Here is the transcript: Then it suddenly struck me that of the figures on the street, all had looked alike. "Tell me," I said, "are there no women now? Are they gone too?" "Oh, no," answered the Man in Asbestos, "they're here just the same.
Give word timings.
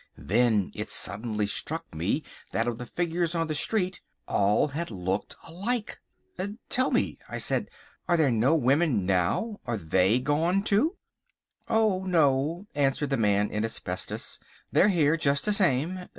Then 0.17 0.71
it 0.73 0.89
suddenly 0.89 1.45
struck 1.45 1.93
me 1.93 2.23
that 2.53 2.67
of 2.67 2.79
the 2.79 2.87
figures 2.87 3.35
on 3.35 3.45
the 3.45 3.53
street, 3.53 4.01
all 4.27 4.69
had 4.69 4.89
looked 4.89 5.35
alike. 5.47 5.99
"Tell 6.69 6.89
me," 6.89 7.19
I 7.29 7.37
said, 7.37 7.69
"are 8.07 8.17
there 8.17 8.31
no 8.31 8.55
women 8.55 9.05
now? 9.05 9.59
Are 9.67 9.77
they 9.77 10.19
gone 10.19 10.63
too?" 10.63 10.97
"Oh, 11.67 12.03
no," 12.05 12.65
answered 12.73 13.11
the 13.11 13.17
Man 13.17 13.51
in 13.51 13.63
Asbestos, 13.63 14.39
"they're 14.71 14.89
here 14.89 15.17
just 15.17 15.45
the 15.45 15.53
same. 15.53 16.09